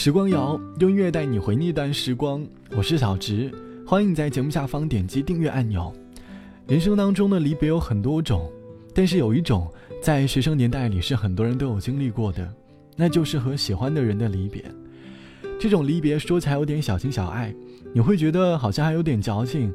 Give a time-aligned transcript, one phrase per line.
[0.00, 2.42] 时光谣用音乐带你回那段时光，
[2.74, 3.52] 我是小直，
[3.86, 5.92] 欢迎你在节目下方点击订阅按钮。
[6.66, 8.50] 人生当中的离别有很多种，
[8.94, 9.70] 但是有一种
[10.02, 12.50] 在学生年代里是很多人都有经历过的，
[12.96, 14.64] 那就是和喜欢的人的离别。
[15.60, 17.54] 这种离别说起来有点小情小爱，
[17.92, 19.70] 你会觉得好像还有点矫情，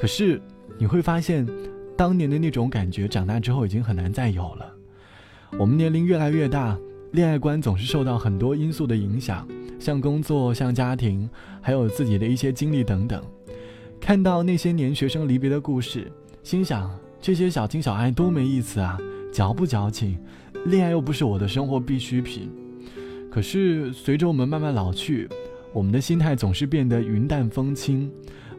[0.00, 0.40] 可是
[0.78, 1.46] 你会发现，
[1.94, 4.72] 当年的那种感觉，长大之后已经很难再有了。
[5.58, 6.74] 我们年龄越来越大，
[7.12, 9.48] 恋爱观总是受到很多因素的影响，
[9.78, 11.28] 像工作、像家庭，
[11.60, 13.22] 还有自己的一些经历等等。
[13.98, 16.12] 看到那些年学生离别的故事，
[16.42, 18.98] 心想这些小情小爱多没意思啊，
[19.32, 20.18] 矫不矫情？
[20.66, 22.50] 恋爱又不是我的生活必需品。
[23.30, 25.26] 可是随着我们慢慢老去，
[25.72, 28.10] 我们的心态总是变得云淡风轻，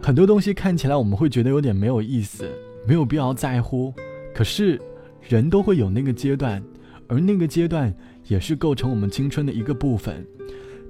[0.01, 2.49] 很多东西看起来我们会觉得有点没有意思，
[2.87, 3.93] 没有必要在乎。
[4.33, 4.81] 可是
[5.21, 6.63] 人都会有那个阶段。
[7.11, 7.91] 而那个阶段
[8.29, 10.25] 也是构成我们青春的一个部分。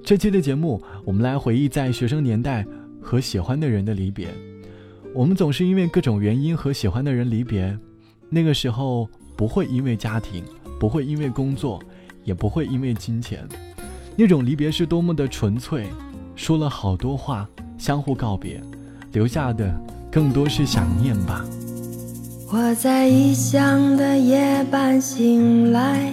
[0.04, 2.64] 这期的节目，我们来回忆在学生年代
[3.02, 4.28] 和喜欢的人的离别。
[5.12, 7.76] 我们总是因为各种原因和喜欢的人离别，
[8.28, 10.44] 那个时候不会因为家庭，
[10.78, 11.82] 不会因为工作，
[12.22, 13.44] 也不会因为金钱。
[14.16, 15.86] 那种离别是多么的纯粹，
[16.36, 18.62] 说了好多话，相互告别，
[19.12, 19.74] 留下的
[20.12, 21.44] 更多是想念吧。
[22.52, 26.12] 我在异乡的夜半醒来，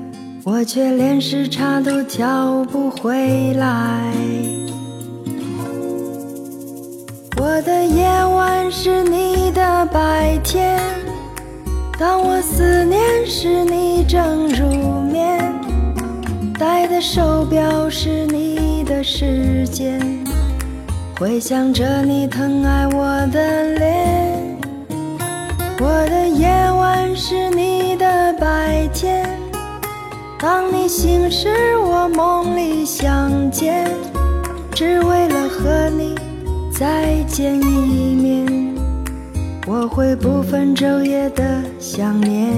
[0.43, 4.11] 我却连时差都调不回来。
[7.37, 10.79] 我的夜晚是你的白天，
[11.99, 14.65] 当我思念时你正入
[15.11, 15.53] 眠，
[16.57, 19.99] 戴的手表是你的时间，
[21.19, 24.59] 回想着你疼爱我的脸。
[25.79, 29.30] 我的夜晚是你的白天，
[30.41, 33.87] 当你醒时，我梦里相见，
[34.73, 36.15] 只为了和你
[36.73, 38.75] 再见一面，
[39.67, 42.57] 我会不分昼夜的想念。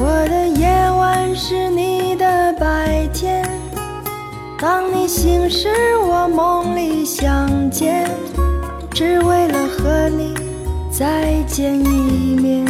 [0.00, 3.44] 我的夜晚是你的白天，
[4.56, 5.68] 当你醒时，
[6.08, 8.08] 我梦里相见，
[8.92, 10.34] 只为了和你
[10.88, 12.64] 再见一面，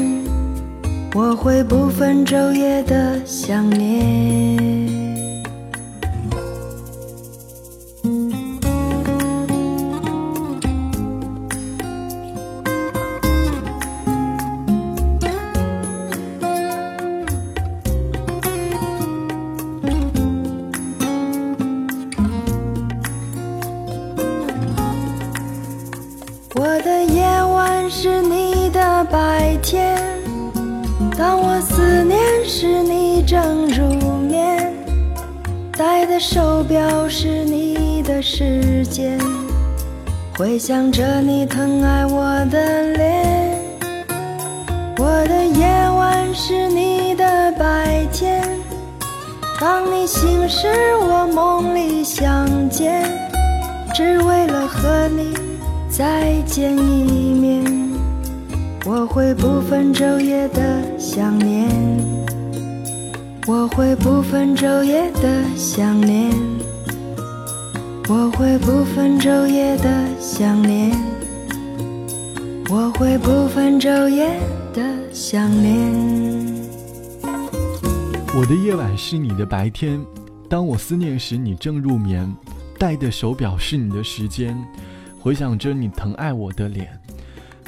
[1.15, 4.58] 我会不分昼夜的想念。
[36.09, 39.19] 的手表是你的时间，
[40.39, 43.63] 回想着你疼爱我的脸。
[44.97, 48.43] 我的夜晚是你的白天，
[49.61, 50.67] 当你醒时，
[50.99, 53.05] 我梦里相见，
[53.95, 55.35] 只为了和你
[55.91, 57.63] 再见一面。
[58.87, 60.63] 我会不分昼夜的
[60.99, 61.69] 想念，
[63.49, 66.31] 我会不分昼夜的想念，
[68.07, 70.93] 我会不分昼夜的想念，
[72.69, 74.39] 我会不分昼夜
[74.75, 74.85] 的
[75.15, 75.91] 想念。
[78.37, 79.99] 我的夜晚是你的白天，
[80.47, 82.31] 当我思念时，你正入眠。
[82.79, 84.55] 戴的手表是你的时间，
[85.19, 86.91] 回想着你疼爱我的脸。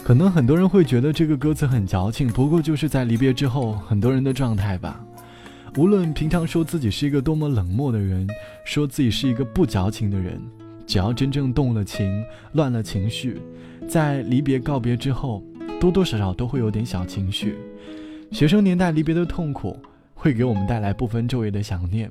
[0.05, 5.01] 可能很多人会觉得这个歌词很矫情，不过就是在离别之后，很多人的状态吧。
[5.77, 8.29] 无论平常说自己是一个多么冷漠的人，
[8.65, 10.41] 说自己是一个不矫情的人，
[10.87, 13.41] 只要真正动了情、乱了情绪，
[13.89, 15.43] 在离别告别之后，
[15.81, 17.57] 多多少少都会有点小情绪。
[18.31, 19.77] 学生年代离别的痛苦。
[20.23, 22.11] 会给我们带来不分昼夜的想念，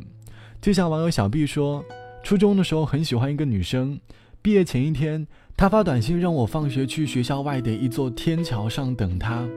[0.59, 1.85] 就像网友小 B 说，
[2.23, 3.99] 初中的时候很喜欢一个女生，
[4.41, 9.47] 毕业前一天，她发短信让我放学去学校外的一座天桥上等她。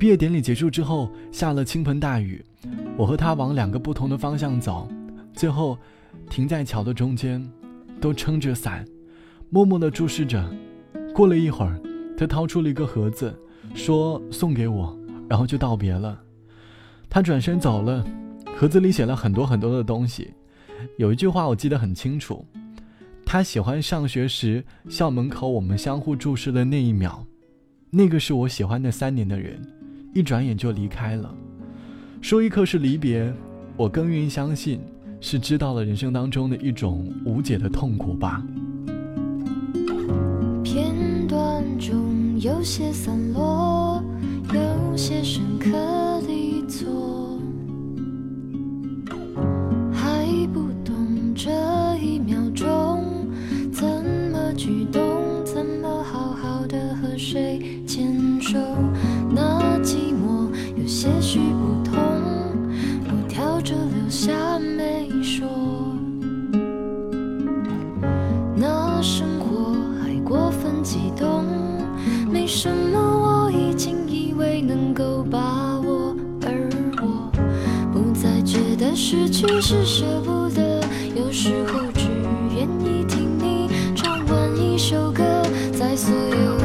[0.00, 2.44] 毕业典礼结束之后，下了倾盆大雨，
[2.96, 4.88] 我和他往两个不同的方向走，
[5.32, 5.78] 最后
[6.30, 7.46] 停在桥的中间，
[8.00, 8.84] 都撑着伞，
[9.50, 10.48] 默默地注视着。
[11.14, 11.80] 过了一会儿，
[12.16, 13.34] 他掏出了一个盒子，
[13.74, 14.98] 说送给我，
[15.28, 16.18] 然后就道别了。
[17.08, 18.04] 他转身走了，
[18.56, 20.32] 盒子里写了很多很多的东西。
[20.98, 22.44] 有一句话我记得很清楚，
[23.24, 27.26] 他喜欢上学时校门口我们相互注视的那一秒，
[27.90, 29.60] 那个是我喜欢的三年的人，
[30.14, 31.34] 一转眼就离开了。
[32.28, 33.32] 说一刻是离别，
[33.76, 34.80] 我更愿意相信
[35.20, 38.44] 是知道了人生当中的一种无解的痛苦吧。
[40.64, 40.92] 片
[41.28, 44.02] 段中有些散落，
[44.52, 45.70] 有些深刻
[46.22, 46.66] 的。
[46.66, 47.15] 错，
[75.30, 76.70] 把握，而
[77.02, 77.30] 我
[77.92, 78.94] 不再觉得。
[78.94, 80.80] 失去是舍不得，
[81.14, 82.08] 有时候只
[82.54, 85.22] 愿意听你唱完一首歌，
[85.72, 86.55] 在所有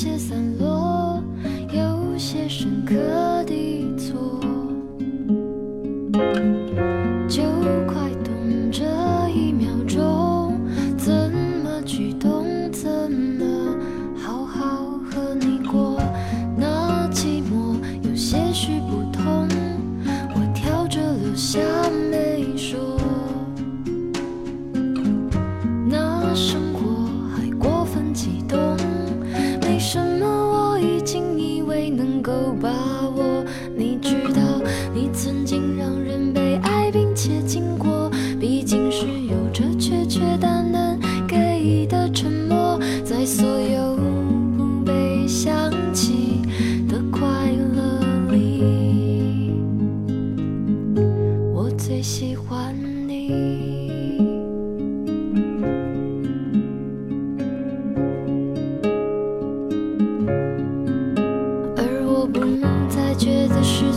[0.00, 1.20] 些散落
[1.72, 3.17] 有些深刻。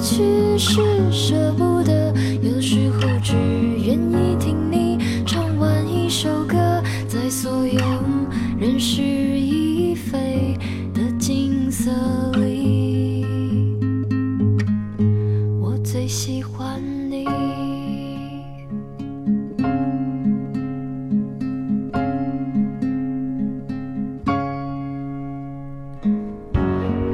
[0.03, 0.81] 只是
[1.12, 3.36] 舍不得，有时候只
[3.86, 6.58] 愿意听你唱完一首歌，
[7.08, 7.79] 在所有
[8.60, 10.58] 人事已非
[10.91, 11.91] 的景色
[12.34, 13.25] 里。
[15.62, 17.27] 我最喜欢你。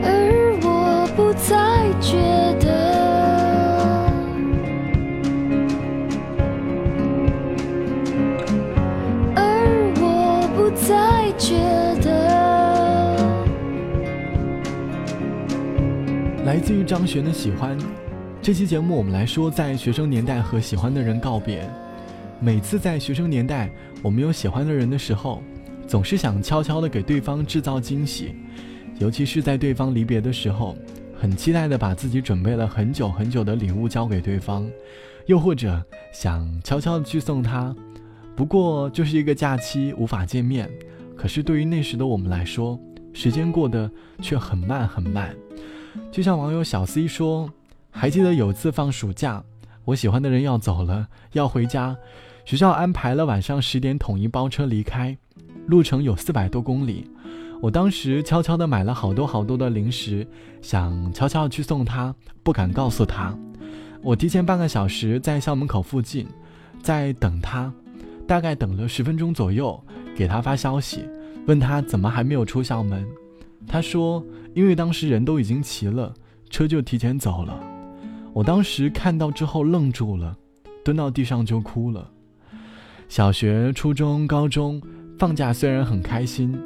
[0.02, 1.57] 而我不在。
[16.68, 17.80] 自于张悬的《喜欢》。
[18.42, 21.66] 这期节目我们来说，在学生年代和喜欢的人告别。
[22.42, 23.70] 每次在学生年代，
[24.04, 25.42] 我们有喜欢的人的时候，
[25.88, 28.36] 总是想悄悄地给对方制造惊喜，
[29.00, 30.76] 尤其是在对方离别的时候，
[31.18, 34.70] 很期待地把自己准备了很久很久的礼物交给对方，
[35.26, 35.82] 又或者
[36.12, 37.74] 想悄悄地去送他。
[38.36, 40.70] 不过就是一个假期无法见面，
[41.16, 42.78] 可是对于那时的我们来说，
[43.14, 43.90] 时间过得
[44.22, 45.34] 却很慢很慢。
[46.12, 47.50] 就像网友小 C 说
[47.92, 49.44] ：“还记得有次放暑假，
[49.86, 51.96] 我喜欢的人要走了，要回家。”
[52.46, 55.18] 学校安排了晚上十点统一包车离开，
[55.66, 57.10] 路程有四百多公里。
[57.62, 60.26] 我当时悄悄地买了好多好多的零食，
[60.62, 63.38] 想悄悄去送他，不敢告诉他。
[64.02, 66.26] 我提前半个小时在校门口附近，
[66.82, 67.70] 在等他，
[68.26, 69.84] 大概等了十分钟左右，
[70.16, 71.04] 给他发消息，
[71.48, 73.06] 问他怎么还没有出校门。
[73.68, 76.14] 他说，因为当时人都已经齐了，
[76.50, 77.60] 车就提前走了。
[78.34, 80.38] 我当时看到之后愣住了，
[80.86, 82.10] 蹲到地上就哭了。
[83.10, 84.82] 小学、初中、高中
[85.18, 86.58] 放假虽然很开心，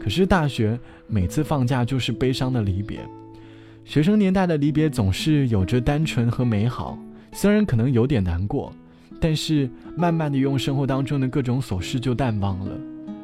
[0.00, 3.00] 可是大学每次放假就是悲伤的离别。
[3.84, 6.98] 学生年代的离别总是有着单纯和美好，
[7.32, 8.72] 虽然可能有点难过，
[9.20, 12.72] 但是慢慢的用生活当中的各种琐事就淡忘了。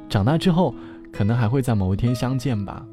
[0.09, 0.75] 长大之后，
[1.12, 2.87] 可能还会在某一天相见吧，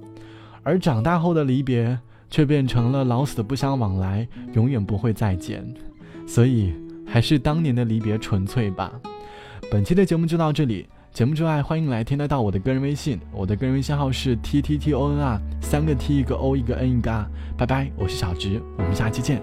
[0.63, 5.63] 而长大后的离别却变成了老死不相往来，永远不会再见。
[6.25, 6.73] 所以，
[7.05, 8.91] 还是当年的离别纯粹吧。
[9.69, 10.87] 本期的节目就到这里。
[11.11, 17.29] 节目之外，欢迎来添加到我的个人微信，我的个人微信号是 t t t o n r，三个 t 一个 o 一个 n 一个 r。
[17.55, 19.39] 拜拜，我是小直，我们下期见。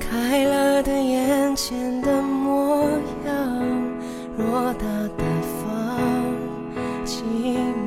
[0.00, 2.27] 开了的眼前的，
[4.68, 4.84] 偌大
[5.16, 5.24] 的
[5.64, 5.66] 房，
[7.06, 7.22] 寂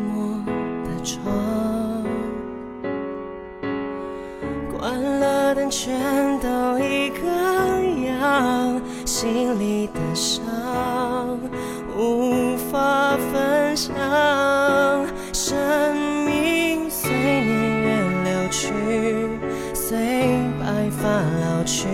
[0.10, 0.44] 寞
[0.84, 1.22] 的床，
[4.76, 5.94] 关了灯全
[6.40, 7.28] 都一个
[8.08, 8.82] 样。
[9.06, 10.42] 心里的伤
[11.96, 13.94] 无法分享，
[15.32, 15.96] 生
[16.26, 17.90] 命随年月
[18.24, 18.74] 流去，
[19.76, 20.00] 随
[20.60, 21.08] 白发
[21.42, 21.88] 老去，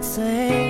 [0.00, 0.63] 随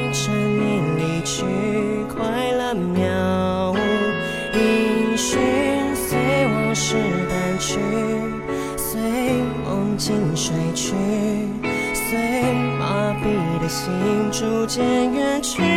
[10.45, 10.93] 睡去，
[11.95, 13.91] 随麻痹的心
[14.31, 15.74] 逐渐远去。